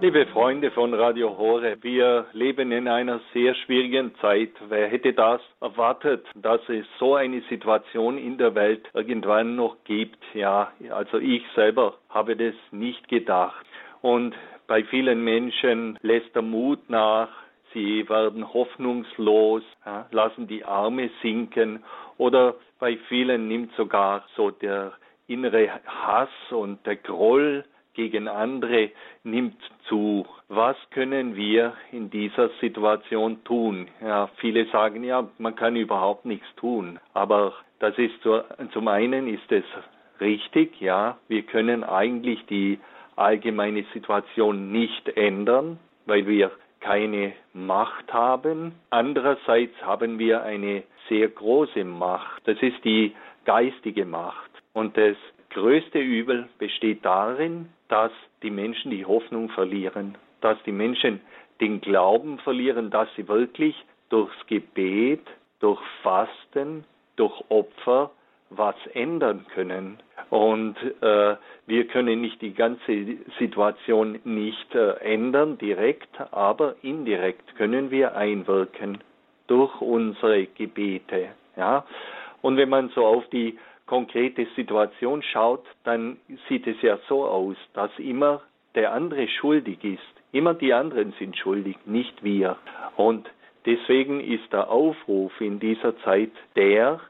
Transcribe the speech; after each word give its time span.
Liebe 0.00 0.26
Freunde 0.26 0.70
von 0.72 0.92
Radio 0.92 1.38
Hore, 1.38 1.76
wir 1.80 2.26
leben 2.32 2.72
in 2.72 2.88
einer 2.88 3.20
sehr 3.32 3.54
schwierigen 3.54 4.14
Zeit. 4.20 4.50
Wer 4.68 4.88
hätte 4.88 5.12
das 5.12 5.40
erwartet, 5.60 6.26
dass 6.34 6.60
es 6.68 6.84
so 6.98 7.14
eine 7.14 7.40
Situation 7.48 8.18
in 8.18 8.36
der 8.36 8.54
Welt 8.54 8.86
irgendwann 8.92 9.56
noch 9.56 9.76
gibt? 9.84 10.18
Ja, 10.34 10.72
also 10.90 11.18
ich 11.18 11.42
selber 11.54 11.94
habe 12.10 12.36
das 12.36 12.54
nicht 12.70 13.08
gedacht. 13.08 13.64
Und 14.02 14.34
bei 14.66 14.82
vielen 14.84 15.22
Menschen 15.22 15.98
lässt 16.02 16.34
der 16.34 16.42
Mut 16.42 16.90
nach, 16.90 17.28
sie 17.72 18.08
werden 18.08 18.52
hoffnungslos, 18.52 19.62
ja, 19.86 20.06
lassen 20.10 20.48
die 20.48 20.64
Arme 20.64 21.08
sinken 21.22 21.84
oder 22.18 22.56
bei 22.80 22.96
vielen 23.08 23.48
nimmt 23.48 23.72
sogar 23.76 24.24
so 24.36 24.50
der 24.50 24.92
innere 25.28 25.70
Hass 25.86 26.28
und 26.50 26.84
der 26.84 26.96
Groll 26.96 27.64
gegen 27.94 28.28
andere 28.28 28.90
nimmt 29.22 29.56
zu. 29.88 30.26
Was 30.48 30.76
können 30.90 31.36
wir 31.36 31.74
in 31.92 32.10
dieser 32.10 32.50
Situation 32.60 33.42
tun? 33.44 33.88
Ja, 34.02 34.28
viele 34.36 34.66
sagen 34.66 35.04
ja, 35.04 35.28
man 35.38 35.56
kann 35.56 35.76
überhaupt 35.76 36.24
nichts 36.24 36.46
tun. 36.56 36.98
Aber 37.14 37.54
das 37.78 37.96
ist 37.98 38.20
so, 38.22 38.42
zum 38.72 38.88
einen 38.88 39.26
ist 39.28 39.50
es 39.50 39.64
richtig, 40.20 40.80
ja, 40.80 41.18
wir 41.28 41.42
können 41.42 41.84
eigentlich 41.84 42.44
die 42.46 42.78
allgemeine 43.16 43.84
Situation 43.92 44.72
nicht 44.72 45.08
ändern, 45.16 45.78
weil 46.06 46.26
wir 46.26 46.50
keine 46.80 47.32
Macht 47.52 48.12
haben. 48.12 48.74
Andererseits 48.90 49.74
haben 49.82 50.18
wir 50.18 50.42
eine 50.42 50.82
sehr 51.08 51.28
große 51.28 51.84
Macht. 51.84 52.42
Das 52.46 52.60
ist 52.60 52.84
die 52.84 53.14
geistige 53.44 54.04
Macht. 54.04 54.50
Und 54.72 54.96
das 54.96 55.16
größte 55.50 55.98
Übel 55.98 56.48
besteht 56.58 57.04
darin, 57.04 57.68
dass 57.88 58.12
die 58.42 58.50
Menschen 58.50 58.90
die 58.90 59.04
Hoffnung 59.04 59.48
verlieren, 59.50 60.16
dass 60.40 60.58
die 60.64 60.72
Menschen 60.72 61.20
den 61.60 61.80
Glauben 61.80 62.38
verlieren, 62.38 62.90
dass 62.90 63.08
sie 63.16 63.28
wirklich 63.28 63.76
durchs 64.08 64.46
Gebet, 64.46 65.26
durch 65.60 65.80
Fasten, 66.02 66.84
durch 67.16 67.32
Opfer 67.48 68.10
was 68.50 68.76
ändern 68.92 69.46
können. 69.54 69.98
Und 70.30 70.76
äh, 71.00 71.36
wir 71.66 71.86
können 71.88 72.20
nicht 72.20 72.40
die 72.42 72.54
ganze 72.54 73.16
Situation 73.38 74.18
nicht 74.24 74.74
äh, 74.74 74.94
ändern 75.00 75.58
direkt, 75.58 76.20
aber 76.32 76.76
indirekt 76.82 77.56
können 77.56 77.90
wir 77.90 78.16
einwirken 78.16 78.98
durch 79.46 79.80
unsere 79.80 80.46
Gebete. 80.46 81.28
Ja? 81.56 81.84
Und 82.42 82.56
wenn 82.56 82.68
man 82.68 82.90
so 82.90 83.04
auf 83.06 83.26
die 83.30 83.58
konkrete 83.86 84.46
Situation 84.56 85.22
schaut, 85.22 85.64
dann 85.84 86.18
sieht 86.48 86.66
es 86.66 86.80
ja 86.82 86.98
so 87.08 87.24
aus, 87.24 87.56
dass 87.74 87.90
immer 87.98 88.42
der 88.74 88.92
andere 88.92 89.28
schuldig 89.28 89.82
ist. 89.84 90.02
Immer 90.32 90.54
die 90.54 90.72
anderen 90.72 91.12
sind 91.18 91.36
schuldig, 91.36 91.76
nicht 91.84 92.24
wir. 92.24 92.56
Und 92.96 93.30
deswegen 93.66 94.20
ist 94.20 94.52
der 94.52 94.70
Aufruf 94.70 95.32
in 95.40 95.60
dieser 95.60 95.96
Zeit 95.98 96.32
der, 96.56 97.00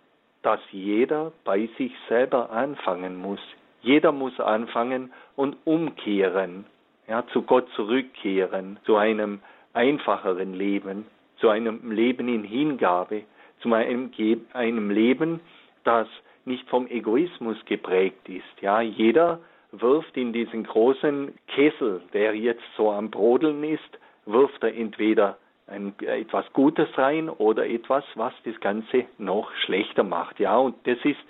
dass 0.42 0.60
jeder 0.72 1.32
bei 1.44 1.68
sich 1.78 1.92
selber 2.08 2.50
anfangen 2.50 3.16
muss. 3.16 3.40
Jeder 3.80 4.12
muss 4.12 4.38
anfangen 4.40 5.12
und 5.36 5.56
umkehren, 5.64 6.66
ja, 7.08 7.26
zu 7.28 7.42
Gott 7.42 7.68
zurückkehren, 7.76 8.78
zu 8.84 8.96
einem 8.96 9.40
einfacheren 9.72 10.54
Leben, 10.54 11.06
zu 11.38 11.48
einem 11.48 11.90
Leben 11.90 12.28
in 12.28 12.44
Hingabe, 12.44 13.22
zu 13.60 13.72
einem, 13.72 14.10
einem 14.52 14.90
Leben, 14.90 15.40
das 15.84 16.08
nicht 16.46 16.68
vom 16.68 16.86
Egoismus 16.88 17.56
geprägt 17.66 18.28
ist. 18.28 18.60
Ja, 18.60 18.80
jeder 18.80 19.40
wirft 19.72 20.16
in 20.16 20.32
diesen 20.32 20.64
großen 20.64 21.34
Kessel, 21.48 22.02
der 22.12 22.34
jetzt 22.36 22.62
so 22.76 22.90
am 22.90 23.10
Brodeln 23.10 23.64
ist, 23.64 23.98
wirft 24.26 24.62
er 24.62 24.74
entweder 24.74 25.38
ein, 25.66 25.94
etwas 26.00 26.44
Gutes 26.52 26.88
rein 26.96 27.28
oder 27.28 27.66
etwas, 27.66 28.04
was 28.14 28.32
das 28.44 28.58
Ganze 28.60 29.06
noch 29.18 29.50
schlechter 29.64 30.04
macht. 30.04 30.38
Ja, 30.38 30.56
und 30.58 30.76
das 30.86 30.98
ist 31.04 31.20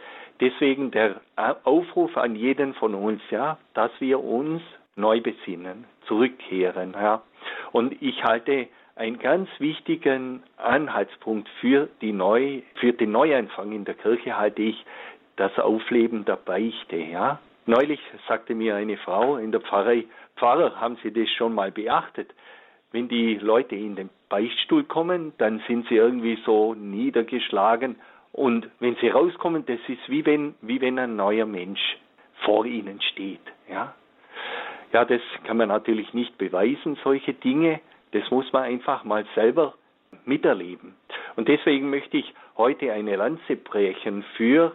deswegen 0.40 0.90
der 0.90 1.20
Aufruf 1.64 2.16
an 2.16 2.34
jeden 2.36 2.74
von 2.74 2.94
uns, 2.94 3.22
ja, 3.30 3.58
dass 3.74 3.92
wir 4.00 4.22
uns 4.22 4.62
neu 4.96 5.20
besinnen, 5.20 5.84
zurückkehren. 6.06 6.92
Ja. 6.92 7.22
Und 7.72 8.00
ich 8.02 8.22
halte 8.24 8.68
einen 8.96 9.18
ganz 9.18 9.48
wichtigen 9.58 10.42
Anhaltspunkt 10.56 11.48
für, 11.60 11.88
die 12.00 12.12
Neu, 12.12 12.62
für 12.76 12.92
den 12.92 13.10
Neuanfang 13.10 13.72
in 13.72 13.84
der 13.84 13.94
Kirche 13.94 14.36
halte 14.38 14.62
ich 14.62 14.84
das 15.36 15.58
Aufleben 15.58 16.24
der 16.24 16.36
Beichte. 16.36 16.96
Ja? 16.96 17.38
Neulich 17.66 18.00
sagte 18.28 18.54
mir 18.54 18.76
eine 18.76 18.96
Frau 18.96 19.36
in 19.36 19.52
der 19.52 19.60
Pfarrei, 19.60 20.04
Pfarrer, 20.36 20.80
haben 20.80 20.98
Sie 21.02 21.12
das 21.12 21.28
schon 21.30 21.54
mal 21.54 21.70
beachtet? 21.70 22.34
Wenn 22.92 23.08
die 23.08 23.36
Leute 23.36 23.74
in 23.74 23.96
den 23.96 24.10
Beichtstuhl 24.28 24.84
kommen, 24.84 25.32
dann 25.38 25.62
sind 25.66 25.88
sie 25.88 25.96
irgendwie 25.96 26.38
so 26.44 26.74
niedergeschlagen 26.74 27.96
und 28.32 28.68
wenn 28.78 28.96
sie 28.96 29.08
rauskommen, 29.08 29.66
das 29.66 29.80
ist 29.88 30.08
wie 30.08 30.24
wenn, 30.26 30.54
wie 30.60 30.80
wenn 30.80 30.98
ein 30.98 31.16
neuer 31.16 31.46
Mensch 31.46 31.98
vor 32.44 32.66
ihnen 32.66 33.00
steht. 33.02 33.40
Ja? 33.68 33.94
ja, 34.94 35.04
das 35.04 35.20
kann 35.44 35.56
man 35.56 35.68
natürlich 35.68 36.14
nicht 36.14 36.38
beweisen, 36.38 36.96
solche 37.02 37.34
Dinge, 37.34 37.80
das 38.12 38.30
muss 38.30 38.50
man 38.52 38.62
einfach 38.62 39.02
mal 39.02 39.26
selber 39.34 39.74
miterleben. 40.24 40.94
Und 41.34 41.48
deswegen 41.48 41.90
möchte 41.90 42.16
ich 42.16 42.32
heute 42.56 42.92
eine 42.92 43.16
Lanze 43.16 43.56
brechen 43.56 44.24
für 44.36 44.72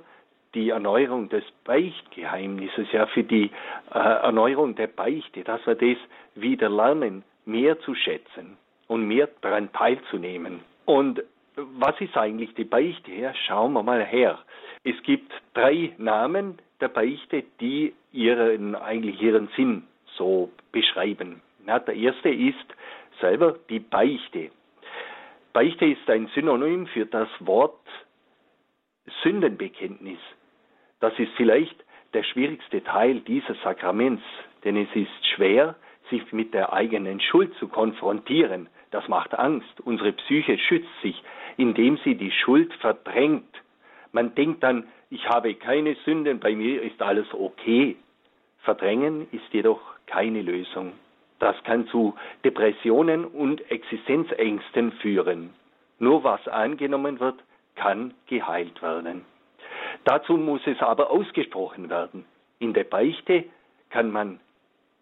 die 0.54 0.70
Erneuerung 0.70 1.30
des 1.30 1.44
Beichtgeheimnisses, 1.64 2.92
ja, 2.92 3.06
für 3.08 3.24
die 3.24 3.52
äh, 3.94 4.00
Erneuerung 4.00 4.76
der 4.76 4.88
Beichte, 4.88 5.44
dass 5.44 5.66
wir 5.66 5.76
das 5.76 5.98
wieder 6.36 6.70
lernen, 6.70 7.24
mehr 7.46 7.80
zu 7.82 7.96
schätzen 7.96 8.58
und 8.88 9.08
mehr 9.08 9.30
daran 9.42 9.72
teilzunehmen. 9.72 10.62
Und 10.86 11.24
was 11.56 12.00
ist 12.00 12.16
eigentlich 12.18 12.54
die 12.56 12.64
Beichte? 12.64 13.12
Ja, 13.12 13.34
schauen 13.34 13.74
wir 13.74 13.84
mal 13.84 14.04
her. 14.04 14.40
Es 14.84 15.02
gibt 15.04 15.32
drei 15.54 15.94
Namen 15.98 16.60
der 16.80 16.88
Beichte, 16.88 17.44
die 17.60 17.94
ihren, 18.12 18.76
eigentlich 18.76 19.22
ihren 19.22 19.50
Sinn 19.56 19.84
so 20.16 20.52
beschreiben. 20.72 21.42
Na, 21.66 21.80
der 21.80 21.96
erste 21.96 22.30
ist 22.30 22.56
selber 23.20 23.56
die 23.70 23.80
Beichte. 23.80 24.52
Beichte 25.54 25.86
ist 25.86 26.10
ein 26.10 26.28
Synonym 26.34 26.88
für 26.88 27.06
das 27.06 27.28
Wort 27.40 27.80
Sündenbekenntnis. 29.24 30.20
Das 31.00 31.18
ist 31.18 31.32
vielleicht 31.36 31.76
der 32.14 32.24
schwierigste 32.24 32.84
Teil 32.84 33.22
dieses 33.22 33.62
Sakraments, 33.62 34.24
denn 34.64 34.76
es 34.78 34.90
ist 34.96 35.28
schwer, 35.36 35.76
sich 36.10 36.32
mit 36.34 36.54
der 36.54 36.74
eigenen 36.74 37.22
Schuld 37.22 37.54
zu 37.56 37.68
konfrontieren. 37.68 38.68
Das 38.92 39.08
macht 39.08 39.38
Angst. 39.38 39.82
Unsere 39.82 40.12
Psyche 40.14 40.58
schützt 40.58 41.02
sich, 41.02 41.22
indem 41.58 41.98
sie 41.98 42.16
die 42.16 42.32
Schuld 42.32 42.74
verdrängt. 42.76 43.54
Man 44.12 44.34
denkt 44.34 44.64
dann, 44.64 44.88
ich 45.12 45.28
habe 45.30 45.54
keine 45.54 45.96
Sünden, 46.06 46.40
bei 46.40 46.56
mir 46.56 46.82
ist 46.82 47.02
alles 47.02 47.28
okay. 47.34 47.96
Verdrängen 48.60 49.28
ist 49.32 49.54
jedoch 49.54 49.82
keine 50.08 50.42
Lösung. 50.42 50.94
Das 51.40 51.56
kann 51.64 51.88
zu 51.88 52.16
Depressionen 52.44 53.26
und 53.26 53.72
Existenzängsten 53.72 54.92
führen. 54.94 55.52
Nur 56.00 56.24
was 56.24 56.48
angenommen 56.48 57.20
wird, 57.20 57.40
kann 57.76 58.14
geheilt 58.28 58.82
werden. 58.82 59.24
Dazu 60.04 60.38
muss 60.38 60.62
es 60.66 60.80
aber 60.82 61.12
ausgesprochen 61.12 61.90
werden. 61.90 62.26
In 62.60 62.74
der 62.74 62.84
Beichte 62.84 63.46
kann 63.90 64.12
man 64.12 64.40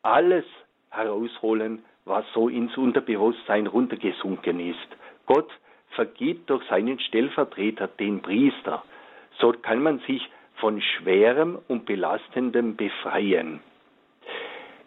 alles 0.02 0.46
herausholen, 0.90 1.84
was 2.06 2.26
so 2.34 2.50
ins 2.50 2.76
Unterbewusstsein 2.78 3.68
runtergesunken 3.68 4.60
ist. 4.60 4.88
Gott 5.26 5.50
vergibt 5.90 6.50
durch 6.50 6.64
seinen 6.70 7.00
Stellvertreter, 7.00 7.88
den 7.88 8.22
Priester. 8.22 8.84
So 9.40 9.52
kann 9.52 9.82
man 9.84 10.00
sich 10.00 10.28
von 10.56 10.82
Schwerem 10.82 11.60
und 11.68 11.86
Belastendem 11.86 12.76
befreien. 12.76 13.60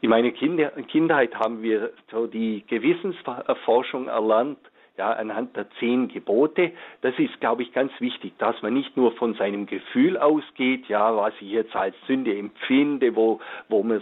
In 0.01 0.11
meiner 0.11 0.31
Kindheit 0.31 1.35
haben 1.35 1.63
wir 1.63 1.93
so 2.11 2.27
die 2.27 2.65
Gewissenserforschung 2.67 4.09
erlernt, 4.09 4.59
ja, 4.97 5.13
anhand 5.13 5.57
der 5.57 5.71
zehn 5.79 6.09
Gebote. 6.09 6.73
Das 7.03 7.19
ist, 7.19 7.41
glaube 7.41 7.63
ich, 7.63 7.73
ganz 7.73 7.93
wichtig, 8.01 8.33
dass 8.39 8.61
man 8.63 8.75
nicht 8.75 8.97
nur 8.97 9.13
von 9.13 9.35
seinem 9.35 9.67
Gefühl 9.67 10.17
ausgeht, 10.19 10.87
ja, 10.89 11.17
was 11.17 11.33
ich 11.41 11.51
jetzt 11.51 11.75
als 11.75 11.95
Sünde 12.07 12.37
empfinde, 12.37 13.15
wo, 13.17 13.41
wo, 13.69 13.83
äh, 13.83 14.01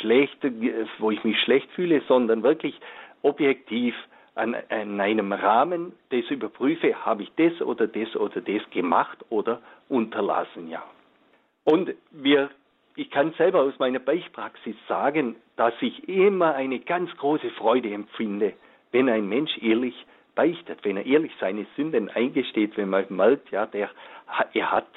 schlecht, 0.00 0.38
wo 0.98 1.10
ich 1.10 1.22
mich 1.24 1.38
schlecht 1.40 1.70
fühle, 1.72 2.02
sondern 2.08 2.42
wirklich 2.42 2.78
objektiv 3.22 3.94
an, 4.34 4.56
an 4.70 5.00
einem 5.00 5.32
Rahmen 5.32 5.92
das 6.10 6.24
überprüfe, 6.30 7.04
habe 7.04 7.24
ich 7.24 7.32
das 7.36 7.60
oder 7.60 7.86
das 7.86 8.16
oder 8.16 8.40
das 8.40 8.62
gemacht 8.70 9.18
oder 9.28 9.60
unterlassen, 9.88 10.68
ja. 10.68 10.82
Und 11.64 11.94
wir 12.10 12.50
ich 12.96 13.10
kann 13.10 13.32
selber 13.38 13.60
aus 13.60 13.78
meiner 13.78 13.98
Beichtpraxis 13.98 14.76
sagen, 14.86 15.36
dass 15.56 15.72
ich 15.80 16.08
immer 16.08 16.54
eine 16.54 16.78
ganz 16.80 17.10
große 17.16 17.50
Freude 17.50 17.92
empfinde, 17.92 18.52
wenn 18.92 19.08
ein 19.08 19.28
Mensch 19.28 19.58
ehrlich 19.60 19.94
beichtet, 20.34 20.78
wenn 20.84 20.96
er 20.96 21.06
ehrlich 21.06 21.32
seine 21.40 21.66
Sünden 21.76 22.08
eingesteht, 22.08 22.76
wenn 22.76 22.90
man 22.90 23.06
merkt, 23.10 23.50
ja, 23.50 23.66
der, 23.66 23.90
er 24.54 24.70
hat 24.70 24.88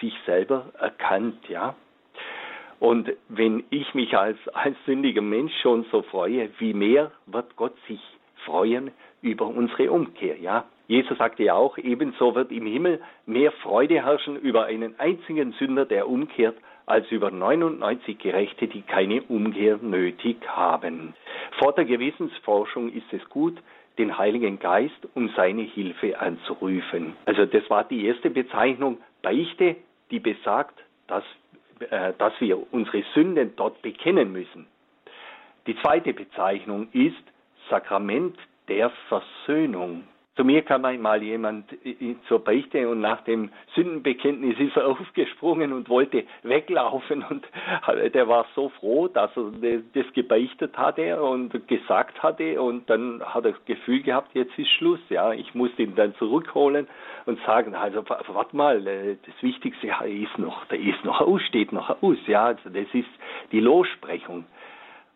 sich 0.00 0.14
selber 0.26 0.66
erkannt, 0.78 1.48
ja. 1.48 1.74
Und 2.80 3.12
wenn 3.28 3.64
ich 3.70 3.94
mich 3.94 4.16
als, 4.16 4.36
als 4.48 4.76
sündiger 4.84 5.22
Mensch 5.22 5.52
schon 5.62 5.84
so 5.90 6.02
freue, 6.02 6.50
wie 6.58 6.74
mehr 6.74 7.12
wird 7.26 7.56
Gott 7.56 7.74
sich 7.88 8.00
freuen 8.44 8.90
über 9.22 9.46
unsere 9.46 9.90
Umkehr, 9.90 10.38
ja? 10.38 10.64
Jesus 10.86 11.16
sagte 11.16 11.44
ja 11.44 11.54
auch, 11.54 11.78
ebenso 11.78 12.34
wird 12.34 12.52
im 12.52 12.66
Himmel 12.66 13.00
mehr 13.24 13.52
Freude 13.52 14.04
herrschen 14.04 14.36
über 14.36 14.66
einen 14.66 15.00
einzigen 15.00 15.52
Sünder, 15.52 15.86
der 15.86 16.06
umkehrt, 16.06 16.56
als 16.86 17.10
über 17.10 17.30
99 17.30 18.18
Gerechte, 18.18 18.68
die 18.68 18.82
keine 18.82 19.22
Umkehr 19.22 19.78
nötig 19.80 20.36
haben. 20.48 21.14
Vor 21.58 21.72
der 21.72 21.84
Gewissensforschung 21.84 22.92
ist 22.92 23.12
es 23.12 23.26
gut, 23.28 23.56
den 23.98 24.18
Heiligen 24.18 24.58
Geist 24.58 25.08
um 25.14 25.30
seine 25.36 25.62
Hilfe 25.62 26.18
anzurufen. 26.18 27.14
Also 27.26 27.46
das 27.46 27.68
war 27.70 27.84
die 27.84 28.06
erste 28.06 28.30
Bezeichnung 28.30 28.98
Beichte, 29.22 29.76
die 30.10 30.18
besagt, 30.18 30.82
dass, 31.06 31.24
äh, 31.90 32.12
dass 32.18 32.32
wir 32.40 32.72
unsere 32.72 33.02
Sünden 33.14 33.54
dort 33.56 33.80
bekennen 33.82 34.32
müssen. 34.32 34.66
Die 35.66 35.76
zweite 35.80 36.12
Bezeichnung 36.12 36.88
ist 36.92 37.22
Sakrament 37.70 38.36
der 38.68 38.90
Versöhnung. 39.08 40.04
Zu 40.36 40.42
mir 40.44 40.62
kam 40.62 40.84
einmal 40.84 41.22
jemand 41.22 41.66
zur 42.26 42.40
Beichte 42.40 42.88
und 42.88 43.00
nach 43.00 43.20
dem 43.20 43.50
Sündenbekenntnis 43.76 44.58
ist 44.58 44.76
er 44.76 44.88
aufgesprungen 44.88 45.72
und 45.72 45.88
wollte 45.88 46.24
weglaufen 46.42 47.22
und 47.22 47.46
der 48.14 48.26
war 48.26 48.44
so 48.56 48.68
froh, 48.70 49.06
dass 49.06 49.30
er 49.36 49.52
das 49.94 50.12
gebeichtet 50.12 50.76
hatte 50.76 51.22
und 51.22 51.68
gesagt 51.68 52.20
hatte 52.20 52.60
und 52.60 52.90
dann 52.90 53.22
hat 53.24 53.44
er 53.44 53.52
das 53.52 53.64
Gefühl 53.64 54.02
gehabt, 54.02 54.34
jetzt 54.34 54.58
ist 54.58 54.70
Schluss, 54.70 54.98
ja, 55.08 55.32
ich 55.32 55.54
musste 55.54 55.82
ihn 55.82 55.94
dann 55.94 56.16
zurückholen 56.16 56.88
und 57.26 57.38
sagen, 57.46 57.76
also 57.76 58.04
warte 58.08 58.56
mal, 58.56 58.84
äh, 58.88 59.16
das 59.24 59.40
Wichtigste 59.40 59.86
ist 59.86 60.38
noch, 60.38 60.64
da 60.66 60.74
ist 60.74 61.04
noch 61.04 61.20
aus, 61.20 61.42
steht 61.42 61.70
noch 61.70 62.02
aus, 62.02 62.18
ja, 62.26 62.46
also 62.46 62.70
das 62.70 62.92
ist 62.92 63.08
die 63.52 63.60
Lossprechung. 63.60 64.46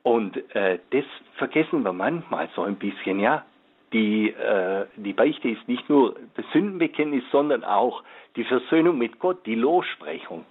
Und 0.05 0.37
äh, 0.55 0.79
das 0.91 1.05
vergessen 1.35 1.83
wir 1.83 1.93
manchmal 1.93 2.49
so 2.55 2.63
ein 2.63 2.77
bisschen, 2.77 3.19
ja 3.19 3.45
die, 3.93 4.31
äh, 4.31 4.87
die 4.97 5.13
Beichte 5.13 5.49
ist 5.49 5.67
nicht 5.69 5.89
nur 5.89 6.17
das 6.37 6.45
Sündenbekenntnis, 6.53 7.25
sondern 7.31 7.65
auch 7.65 8.03
die 8.37 8.45
Versöhnung 8.45 8.99
mit 8.99 9.19
Gott, 9.19 9.47
die 9.47 9.55
Lossprechung. 9.55 10.45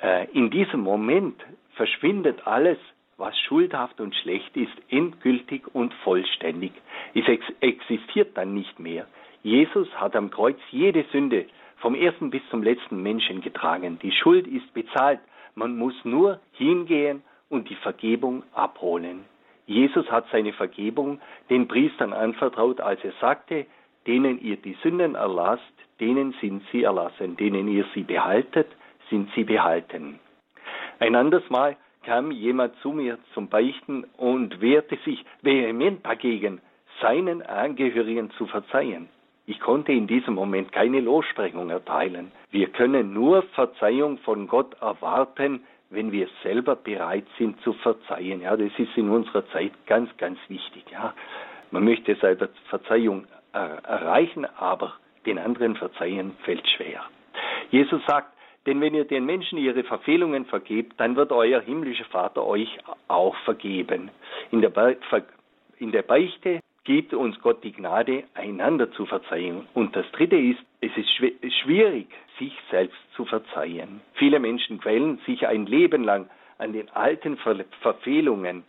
Äh, 0.00 0.26
in 0.32 0.50
diesem 0.50 0.80
Moment 0.80 1.42
verschwindet 1.74 2.46
alles, 2.46 2.78
was 3.16 3.38
schuldhaft 3.40 4.00
und 4.00 4.14
schlecht 4.14 4.56
ist, 4.56 4.72
endgültig 4.90 5.62
und 5.74 5.92
vollständig. 6.04 6.72
Es 7.14 7.26
ex 7.26 7.44
existiert 7.60 8.36
dann 8.36 8.54
nicht 8.54 8.78
mehr. 8.78 9.06
Jesus 9.42 9.88
hat 9.94 10.14
am 10.16 10.30
Kreuz 10.30 10.58
jede 10.70 11.04
Sünde 11.12 11.46
vom 11.76 11.94
ersten 11.94 12.30
bis 12.30 12.42
zum 12.50 12.62
letzten 12.62 13.02
Menschen 13.02 13.40
getragen. 13.40 13.98
Die 14.02 14.12
Schuld 14.12 14.46
ist 14.46 14.72
bezahlt. 14.74 15.20
Man 15.54 15.78
muss 15.78 15.94
nur 16.04 16.40
hingehen 16.52 17.22
und 17.48 17.70
die 17.70 17.76
Vergebung 17.76 18.42
abholen. 18.52 19.24
Jesus 19.66 20.10
hat 20.10 20.26
seine 20.30 20.52
Vergebung 20.52 21.20
den 21.50 21.68
Priestern 21.68 22.12
anvertraut, 22.12 22.80
als 22.80 23.02
er 23.04 23.12
sagte, 23.20 23.66
denen 24.06 24.40
ihr 24.40 24.56
die 24.56 24.76
Sünden 24.82 25.16
erlasst, 25.16 25.62
denen 26.00 26.32
sind 26.40 26.62
sie 26.70 26.84
erlassen, 26.84 27.36
denen 27.36 27.68
ihr 27.68 27.84
sie 27.94 28.02
behaltet, 28.02 28.68
sind 29.10 29.28
sie 29.34 29.44
behalten. 29.44 30.20
Ein 31.00 31.16
anderes 31.16 31.48
Mal 31.50 31.76
kam 32.04 32.30
jemand 32.30 32.76
zu 32.76 32.90
mir 32.90 33.18
zum 33.34 33.48
Beichten 33.48 34.04
und 34.16 34.60
wehrte 34.60 34.96
sich 35.04 35.24
vehement 35.42 36.06
dagegen, 36.06 36.60
seinen 37.00 37.42
Angehörigen 37.42 38.30
zu 38.30 38.46
verzeihen. 38.46 39.08
Ich 39.46 39.60
konnte 39.60 39.92
in 39.92 40.06
diesem 40.06 40.34
Moment 40.34 40.72
keine 40.72 41.00
Lossprechung 41.00 41.70
erteilen. 41.70 42.32
Wir 42.50 42.68
können 42.68 43.12
nur 43.12 43.42
Verzeihung 43.54 44.18
von 44.18 44.48
Gott 44.48 44.74
erwarten, 44.80 45.64
wenn 45.90 46.12
wir 46.12 46.28
selber 46.42 46.76
bereit 46.76 47.26
sind 47.38 47.60
zu 47.62 47.72
verzeihen. 47.74 48.40
Ja, 48.40 48.56
das 48.56 48.72
ist 48.78 48.96
in 48.96 49.08
unserer 49.08 49.46
Zeit 49.48 49.72
ganz, 49.86 50.10
ganz 50.16 50.38
wichtig. 50.48 50.84
Ja, 50.90 51.14
man 51.70 51.84
möchte 51.84 52.14
selber 52.16 52.48
Verzeihung 52.68 53.26
er 53.52 53.84
erreichen, 53.84 54.46
aber 54.58 54.94
den 55.24 55.38
anderen 55.38 55.76
verzeihen 55.76 56.32
fällt 56.44 56.68
schwer. 56.68 57.02
Jesus 57.70 58.00
sagt, 58.06 58.32
denn 58.66 58.80
wenn 58.80 58.94
ihr 58.94 59.04
den 59.04 59.24
Menschen 59.24 59.58
ihre 59.58 59.84
Verfehlungen 59.84 60.44
vergebt, 60.44 60.94
dann 60.98 61.16
wird 61.16 61.32
euer 61.32 61.60
himmlischer 61.60 62.04
Vater 62.06 62.44
euch 62.44 62.68
auch 63.08 63.36
vergeben. 63.44 64.10
In 64.50 64.60
der, 64.60 64.70
Be 64.70 64.96
in 65.78 65.92
der 65.92 66.02
Beichte 66.02 66.60
gibt 66.86 67.12
uns 67.12 67.38
Gott 67.40 67.62
die 67.64 67.72
Gnade, 67.72 68.22
einander 68.34 68.90
zu 68.92 69.06
verzeihen. 69.06 69.66
Und 69.74 69.94
das 69.96 70.10
Dritte 70.12 70.36
ist, 70.36 70.60
es 70.80 70.96
ist 70.96 71.10
schwierig, 71.62 72.06
sich 72.38 72.56
selbst 72.70 72.96
zu 73.14 73.24
verzeihen. 73.24 74.00
Viele 74.14 74.38
Menschen 74.38 74.80
quälen 74.80 75.18
sich 75.26 75.46
ein 75.46 75.66
Leben 75.66 76.04
lang 76.04 76.30
an 76.58 76.72
den 76.72 76.88
alten 76.90 77.36
Ver 77.38 77.56
Verfehlungen, 77.80 78.62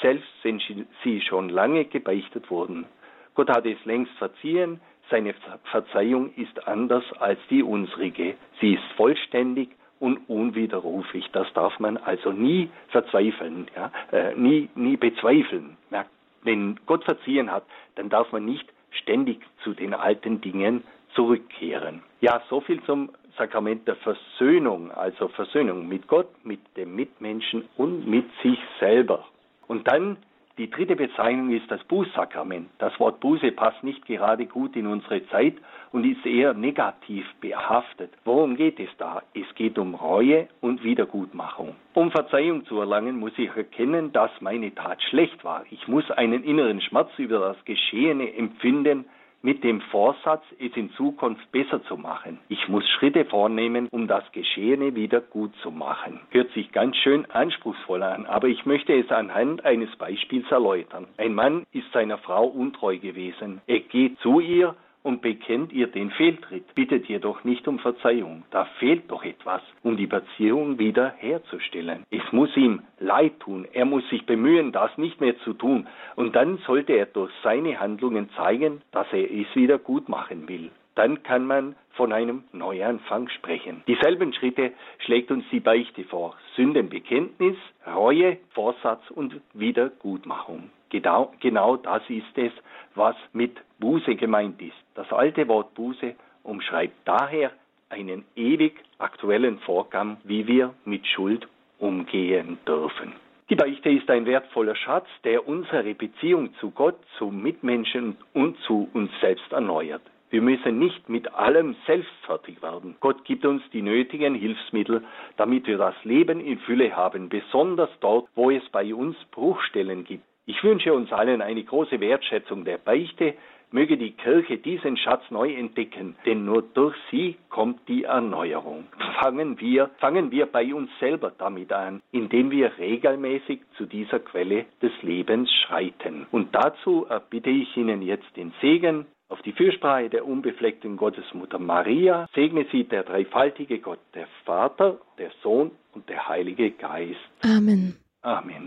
selbst 0.00 0.28
wenn 0.44 0.62
sie 1.02 1.20
schon 1.20 1.48
lange 1.48 1.84
gebeichtet 1.84 2.48
wurden. 2.50 2.86
Gott 3.34 3.50
hat 3.50 3.66
es 3.66 3.84
längst 3.84 4.12
verziehen, 4.18 4.80
seine 5.10 5.34
Verzeihung 5.64 6.32
ist 6.36 6.66
anders 6.66 7.04
als 7.18 7.38
die 7.50 7.62
unsrige. 7.62 8.36
Sie 8.60 8.74
ist 8.74 8.84
vollständig 8.96 9.70
und 9.98 10.18
unwiderruflich. 10.28 11.28
Das 11.32 11.52
darf 11.54 11.78
man 11.80 11.96
also 11.96 12.30
nie 12.30 12.70
verzweifeln, 12.88 13.66
ja? 13.74 13.90
äh, 14.12 14.34
nie, 14.34 14.68
nie 14.74 14.96
bezweifeln. 14.96 15.76
Merkt 15.90 16.13
wenn 16.44 16.78
Gott 16.86 17.04
verziehen 17.04 17.50
hat, 17.50 17.64
dann 17.96 18.08
darf 18.08 18.30
man 18.32 18.44
nicht 18.44 18.68
ständig 18.90 19.40
zu 19.62 19.74
den 19.74 19.94
alten 19.94 20.40
Dingen 20.40 20.84
zurückkehren. 21.14 22.02
Ja, 22.20 22.42
so 22.48 22.60
viel 22.60 22.82
zum 22.84 23.10
Sakrament 23.36 23.86
der 23.88 23.96
Versöhnung, 23.96 24.90
also 24.92 25.28
Versöhnung 25.28 25.88
mit 25.88 26.06
Gott, 26.06 26.28
mit 26.44 26.60
dem 26.76 26.94
Mitmenschen 26.94 27.64
und 27.76 28.06
mit 28.06 28.26
sich 28.42 28.58
selber. 28.78 29.26
Und 29.66 29.88
dann 29.88 30.16
die 30.56 30.70
dritte 30.70 30.94
Bezeichnung 30.94 31.50
ist 31.50 31.68
das 31.68 31.82
Bußsakrament. 31.84 32.68
Das 32.78 32.98
Wort 33.00 33.18
Buße 33.18 33.50
passt 33.52 33.82
nicht 33.82 34.06
gerade 34.06 34.46
gut 34.46 34.76
in 34.76 34.86
unsere 34.86 35.26
Zeit 35.28 35.54
und 35.90 36.04
ist 36.04 36.24
eher 36.24 36.54
negativ 36.54 37.26
behaftet. 37.40 38.12
Worum 38.24 38.56
geht 38.56 38.78
es 38.78 38.90
da? 38.98 39.22
Es 39.34 39.52
geht 39.56 39.78
um 39.78 39.96
Reue 39.96 40.48
und 40.60 40.84
Wiedergutmachung. 40.84 41.74
Um 41.94 42.12
Verzeihung 42.12 42.64
zu 42.66 42.78
erlangen, 42.78 43.18
muss 43.18 43.32
ich 43.36 43.50
erkennen, 43.56 44.12
dass 44.12 44.30
meine 44.40 44.72
Tat 44.72 45.02
schlecht 45.02 45.42
war. 45.42 45.64
Ich 45.70 45.88
muss 45.88 46.08
einen 46.12 46.44
inneren 46.44 46.80
Schmerz 46.80 47.10
über 47.18 47.40
das 47.40 47.64
Geschehene 47.64 48.32
empfinden, 48.36 49.06
mit 49.44 49.62
dem 49.62 49.82
Vorsatz, 49.82 50.42
es 50.58 50.74
in 50.74 50.90
Zukunft 50.92 51.52
besser 51.52 51.84
zu 51.84 51.98
machen. 51.98 52.38
Ich 52.48 52.66
muss 52.68 52.88
Schritte 52.88 53.26
vornehmen, 53.26 53.88
um 53.90 54.08
das 54.08 54.24
Geschehene 54.32 54.94
wieder 54.94 55.20
gut 55.20 55.54
zu 55.62 55.70
machen. 55.70 56.18
Hört 56.30 56.50
sich 56.52 56.72
ganz 56.72 56.96
schön 56.96 57.30
anspruchsvoll 57.30 58.02
an, 58.02 58.24
aber 58.24 58.48
ich 58.48 58.64
möchte 58.64 58.94
es 58.94 59.10
anhand 59.10 59.62
eines 59.66 59.94
Beispiels 59.96 60.50
erläutern. 60.50 61.06
Ein 61.18 61.34
Mann 61.34 61.66
ist 61.72 61.92
seiner 61.92 62.16
Frau 62.16 62.46
untreu 62.46 62.98
gewesen. 62.98 63.60
Er 63.66 63.80
geht 63.80 64.18
zu 64.20 64.40
ihr 64.40 64.74
und 65.04 65.22
bekennt 65.22 65.72
ihr 65.72 65.86
den 65.86 66.10
Fehltritt, 66.10 66.74
bittet 66.74 67.06
jedoch 67.06 67.44
nicht 67.44 67.68
um 67.68 67.78
Verzeihung. 67.78 68.42
Da 68.50 68.64
fehlt 68.80 69.10
doch 69.10 69.22
etwas, 69.22 69.62
um 69.82 69.96
die 69.96 70.08
Beziehung 70.08 70.78
wieder 70.78 71.14
herzustellen. 71.18 72.04
Es 72.10 72.32
muss 72.32 72.56
ihm 72.56 72.82
leid 72.98 73.38
tun, 73.38 73.68
er 73.72 73.84
muss 73.84 74.08
sich 74.08 74.26
bemühen, 74.26 74.72
das 74.72 74.96
nicht 74.98 75.20
mehr 75.20 75.38
zu 75.40 75.52
tun, 75.52 75.86
und 76.16 76.34
dann 76.34 76.58
sollte 76.66 76.94
er 76.94 77.06
durch 77.06 77.30
seine 77.42 77.78
Handlungen 77.78 78.30
zeigen, 78.30 78.80
dass 78.90 79.06
er 79.12 79.30
es 79.30 79.54
wieder 79.54 79.78
gut 79.78 80.08
machen 80.08 80.48
will. 80.48 80.70
Dann 80.94 81.22
kann 81.22 81.46
man 81.46 81.76
von 81.94 82.12
einem 82.12 82.44
Neuanfang 82.52 83.28
sprechen. 83.28 83.82
Dieselben 83.86 84.32
Schritte 84.32 84.72
schlägt 84.98 85.30
uns 85.30 85.44
die 85.50 85.60
Beichte 85.60 86.04
vor. 86.04 86.36
Sündenbekenntnis, 86.56 87.56
Reue, 87.86 88.38
Vorsatz 88.50 89.02
und 89.10 89.40
Wiedergutmachung. 89.54 90.70
Genau, 90.90 91.32
genau 91.40 91.76
das 91.76 92.02
ist 92.08 92.36
es, 92.36 92.52
was 92.94 93.16
mit 93.32 93.56
Buße 93.80 94.14
gemeint 94.14 94.60
ist. 94.62 94.76
Das 94.94 95.10
alte 95.12 95.48
Wort 95.48 95.74
Buße 95.74 96.14
umschreibt 96.44 96.94
daher 97.04 97.50
einen 97.90 98.24
ewig 98.36 98.74
aktuellen 98.98 99.58
Vorgang, 99.60 100.18
wie 100.24 100.46
wir 100.46 100.74
mit 100.84 101.06
Schuld 101.06 101.48
umgehen 101.78 102.58
dürfen. 102.66 103.12
Die 103.50 103.56
Beichte 103.56 103.90
ist 103.90 104.08
ein 104.08 104.24
wertvoller 104.24 104.74
Schatz, 104.74 105.06
der 105.24 105.46
unsere 105.46 105.94
Beziehung 105.94 106.54
zu 106.60 106.70
Gott, 106.70 106.96
zu 107.18 107.26
Mitmenschen 107.26 108.16
und 108.32 108.56
zu 108.60 108.88
uns 108.94 109.10
selbst 109.20 109.52
erneuert. 109.52 110.02
Wir 110.34 110.42
müssen 110.42 110.80
nicht 110.80 111.08
mit 111.08 111.32
allem 111.32 111.76
selbstfertig 111.86 112.60
werden. 112.60 112.96
Gott 112.98 113.24
gibt 113.24 113.46
uns 113.46 113.62
die 113.72 113.82
nötigen 113.82 114.34
Hilfsmittel, 114.34 115.04
damit 115.36 115.68
wir 115.68 115.78
das 115.78 115.94
Leben 116.02 116.40
in 116.40 116.58
Fülle 116.58 116.96
haben, 116.96 117.28
besonders 117.28 117.90
dort, 118.00 118.26
wo 118.34 118.50
es 118.50 118.68
bei 118.70 118.92
uns 118.92 119.14
Bruchstellen 119.30 120.02
gibt. 120.02 120.24
Ich 120.46 120.64
wünsche 120.64 120.92
uns 120.92 121.12
allen 121.12 121.40
eine 121.40 121.62
große 121.62 122.00
Wertschätzung 122.00 122.64
der 122.64 122.78
Beichte, 122.78 123.34
möge 123.70 123.96
die 123.96 124.10
Kirche 124.10 124.58
diesen 124.58 124.96
Schatz 124.96 125.22
neu 125.30 125.54
entdecken, 125.54 126.16
denn 126.26 126.44
nur 126.44 126.62
durch 126.62 126.96
sie 127.12 127.36
kommt 127.48 127.86
die 127.86 128.02
Erneuerung. 128.02 128.86
Fangen 129.20 129.60
wir, 129.60 129.90
fangen 129.98 130.32
wir 130.32 130.46
bei 130.46 130.74
uns 130.74 130.90
selber 130.98 131.32
damit 131.38 131.72
an, 131.72 132.02
indem 132.10 132.50
wir 132.50 132.76
regelmäßig 132.76 133.60
zu 133.76 133.86
dieser 133.86 134.18
Quelle 134.18 134.66
des 134.82 134.92
Lebens 135.02 135.48
schreiten. 135.62 136.26
Und 136.32 136.52
dazu 136.56 137.06
erbitte 137.08 137.50
ich 137.50 137.76
Ihnen 137.76 138.02
jetzt 138.02 138.36
den 138.36 138.52
Segen 138.60 139.06
auf 139.34 139.42
die 139.42 139.52
Fürsprache 139.52 140.08
der 140.08 140.24
unbefleckten 140.24 140.96
Gottesmutter 140.96 141.58
Maria 141.58 142.28
segne 142.36 142.66
sie 142.70 142.84
der 142.84 143.02
dreifaltige 143.02 143.80
Gott, 143.80 143.98
der 144.14 144.28
Vater, 144.44 144.98
der 145.18 145.32
Sohn 145.42 145.72
und 145.92 146.08
der 146.08 146.28
Heilige 146.28 146.70
Geist. 146.70 147.18
Amen. 147.42 147.96
Amen. 148.22 148.62